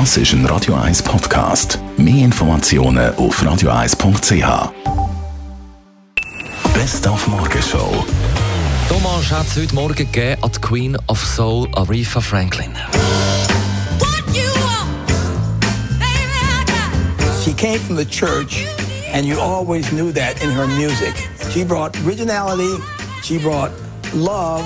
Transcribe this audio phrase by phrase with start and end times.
[0.00, 1.78] Das ist ein Radio 1 Podcast.
[1.96, 4.72] Mehr Informationen auf radio1.ch.
[6.74, 8.04] Best auf Morgenshow.
[8.88, 12.72] Thomas hat es heute Morgen gegeben an die Queen of Soul, Aretha Franklin.
[17.44, 18.66] She came from the church,
[19.12, 21.14] and you always knew that in her music.
[21.52, 22.82] She brought originality,
[23.22, 23.70] she brought
[24.12, 24.64] love,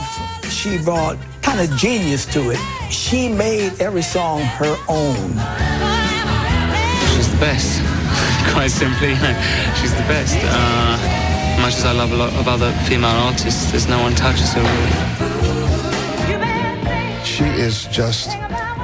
[0.49, 1.19] she brought
[1.49, 2.59] kind of genius to it.
[2.91, 5.29] She made every song her own.
[7.15, 7.81] She's the best,
[8.53, 9.15] quite simply.
[9.81, 10.37] She's the best.
[10.43, 10.99] Uh,
[11.63, 14.63] much as I love a lot of other female artists, there's no one touches her
[14.63, 14.93] really.
[17.25, 18.37] She is just.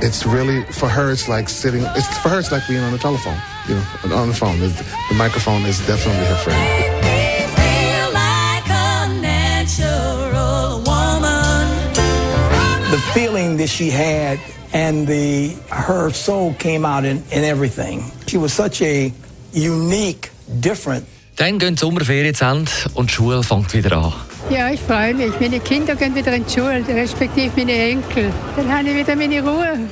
[0.02, 1.10] It's really for her.
[1.12, 1.82] It's like sitting.
[1.94, 2.38] It's for her.
[2.38, 3.38] It's like being on the telephone.
[3.68, 4.58] You know, on the phone.
[4.58, 4.68] The,
[5.10, 6.83] the microphone is definitely her friend.
[13.14, 14.38] Feeling that she had
[14.72, 18.02] and the her soul came out in, in everything.
[18.26, 19.12] She was such a
[19.52, 20.30] unique,
[20.60, 24.12] different Dann gehen die Sommerferien zu Ende und die Schule fängt wieder an.
[24.50, 25.32] Ja, ich freue mich.
[25.40, 28.30] Meine Kinder gehen wieder in die Schule, respektive meine Enkel.
[28.56, 29.78] Dann habe ich wieder meine Ruhe.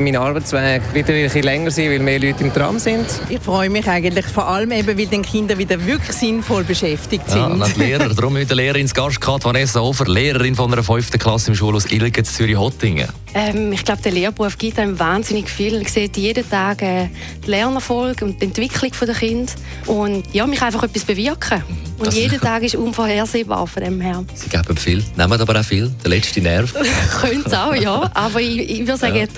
[0.00, 3.04] Mein Arbeitsweg wird ein bisschen länger sein, weil mehr Leute im Tram sind.
[3.28, 7.40] Ich freue mich eigentlich vor allem eben, weil die Kinder wieder wirklich sinnvoll beschäftigt sind.
[7.40, 10.72] Ja, und die Lehrer, darum mit der Lehrerin ins Gast gehabt, Vanessa Hofer, Lehrerin von
[10.72, 11.10] einer 5.
[11.18, 13.08] Klasse im Schulhaus Ilgen Zürich-Hottingen.
[13.34, 15.74] Ähm, ich glaube, der Lehrberuf gibt einem wahnsinnig viel.
[15.74, 17.08] Man sieht jeden Tag äh,
[17.44, 19.52] die Lernerfolg und die Entwicklung der Kinder.
[19.86, 21.64] Und ja, mich einfach etwas bewirken.
[21.98, 24.24] Und Das- jeder Tag ist unvorhersehbar von dem her.
[24.34, 25.90] Sie geben viel, nehmen aber auch viel.
[26.02, 26.72] Der letzte Nerv.
[27.20, 28.10] Könnte es auch, ja.
[28.14, 29.28] Aber ich, ich würde sagen,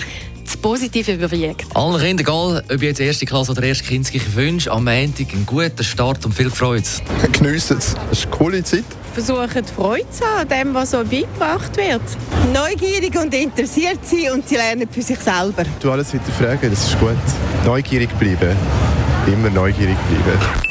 [0.43, 1.65] das Positive überwiegt.
[1.75, 5.83] Allen Kindern, egal ob jetzt erste Klasse oder erste Kindskirche wünscht, am Montag einen guten
[5.83, 6.83] Start und viel Freude.
[7.31, 7.95] Geniessen es.
[8.11, 8.83] Es ist eine coole Zeit.
[9.13, 12.01] Versuchen Freude zu haben an dem, was so beigebracht wird.
[12.53, 15.63] Neugierig und interessiert sein und sie lernen für sich selber.
[15.81, 17.09] Du alles hinterfragen, das ist gut.
[17.65, 18.55] Neugierig bleiben.
[19.27, 20.70] Immer neugierig bleiben.